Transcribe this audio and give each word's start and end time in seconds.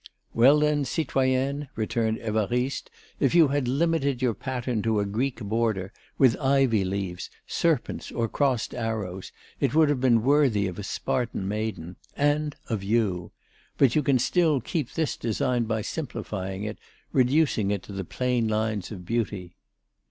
"Well, 0.33 0.57
then, 0.61 0.83
citoyenne," 0.83 1.69
returned 1.75 2.17
Évariste, 2.21 2.87
"if 3.19 3.35
you 3.35 3.49
had 3.49 3.67
limited 3.67 4.19
your 4.19 4.33
pattern 4.33 4.81
to 4.81 4.99
a 4.99 5.05
Greek 5.05 5.39
border, 5.41 5.93
with 6.17 6.35
ivy 6.39 6.83
leaves, 6.83 7.29
serpents 7.45 8.11
or 8.11 8.27
crossed 8.27 8.73
arrows, 8.73 9.31
it 9.59 9.75
would 9.75 9.89
have 9.89 10.01
been 10.01 10.23
worthy 10.23 10.65
of 10.65 10.79
a 10.79 10.83
Spartan 10.83 11.47
maiden... 11.47 11.97
and 12.17 12.55
of 12.67 12.81
you. 12.81 13.31
But 13.77 13.93
you 13.95 14.01
can 14.01 14.17
still 14.17 14.59
keep 14.59 14.91
this 14.91 15.15
design 15.15 15.65
by 15.65 15.83
simplifying 15.83 16.63
it, 16.63 16.79
reducing 17.11 17.69
it 17.69 17.83
to 17.83 17.91
the 17.93 18.03
plain 18.03 18.47
lines 18.47 18.89
of 18.91 19.05
beauty." 19.05 19.55